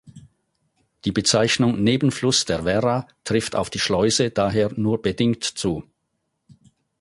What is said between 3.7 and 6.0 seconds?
Schleuse daher nur bedingt zu.